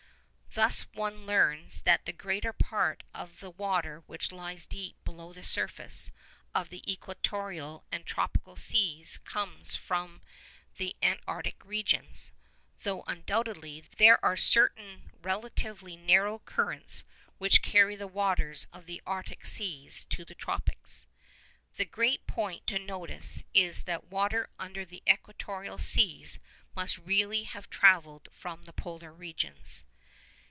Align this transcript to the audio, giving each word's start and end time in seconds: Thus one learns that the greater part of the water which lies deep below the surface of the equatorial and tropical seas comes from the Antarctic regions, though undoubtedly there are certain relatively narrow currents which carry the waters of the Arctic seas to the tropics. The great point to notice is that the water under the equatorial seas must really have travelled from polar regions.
Thus 0.53 0.81
one 0.93 1.25
learns 1.25 1.81
that 1.83 2.03
the 2.05 2.11
greater 2.11 2.51
part 2.51 3.03
of 3.13 3.39
the 3.39 3.51
water 3.51 4.01
which 4.05 4.33
lies 4.33 4.65
deep 4.65 4.97
below 5.05 5.31
the 5.31 5.45
surface 5.45 6.11
of 6.53 6.67
the 6.67 6.83
equatorial 6.91 7.85
and 7.89 8.05
tropical 8.05 8.57
seas 8.57 9.19
comes 9.19 9.77
from 9.77 10.21
the 10.75 10.93
Antarctic 11.01 11.63
regions, 11.63 12.33
though 12.83 13.03
undoubtedly 13.07 13.79
there 13.95 14.21
are 14.25 14.35
certain 14.35 15.11
relatively 15.21 15.95
narrow 15.95 16.39
currents 16.39 17.05
which 17.37 17.61
carry 17.61 17.95
the 17.95 18.05
waters 18.05 18.67
of 18.73 18.87
the 18.87 19.01
Arctic 19.07 19.45
seas 19.45 20.03
to 20.09 20.25
the 20.25 20.35
tropics. 20.35 21.07
The 21.77 21.85
great 21.85 22.27
point 22.27 22.67
to 22.67 22.77
notice 22.77 23.45
is 23.53 23.83
that 23.83 24.01
the 24.01 24.07
water 24.07 24.49
under 24.59 24.83
the 24.83 25.01
equatorial 25.09 25.77
seas 25.77 26.39
must 26.75 26.97
really 26.97 27.43
have 27.43 27.69
travelled 27.69 28.27
from 28.33 28.59
polar 28.63 29.13
regions. 29.13 29.85